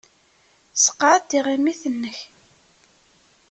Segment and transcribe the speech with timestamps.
[0.75, 2.17] Sseqɛed tiɣimit-nnek.